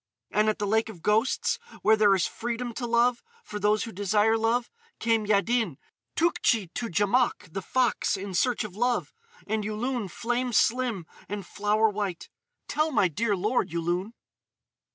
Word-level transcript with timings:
"And 0.31 0.49
at 0.49 0.57
the 0.57 0.65
Lake 0.65 0.89
of 0.89 0.95
the 0.95 1.01
Ghosts, 1.03 1.59
where 1.83 1.95
there 1.95 2.15
is 2.15 2.25
freedom 2.25 2.73
to 2.73 2.87
love, 2.87 3.21
for 3.43 3.59
those 3.59 3.83
who 3.83 3.91
desire 3.91 4.35
love, 4.35 4.71
came 4.97 5.27
Yaddin, 5.27 5.77
Tougtchi 6.15 6.73
to 6.73 6.89
Djamouk 6.89 7.53
the 7.53 7.61
Fox, 7.61 8.17
in 8.17 8.33
search 8.33 8.63
of 8.63 8.75
love—and 8.75 9.63
Yulun, 9.63 10.09
flame 10.09 10.53
slim, 10.53 11.05
and 11.29 11.45
flower 11.45 11.87
white.... 11.87 12.29
Tell 12.67 12.89
my 12.91 13.09
dear 13.09 13.35
lord, 13.35 13.69
Yulun!" 13.69 14.13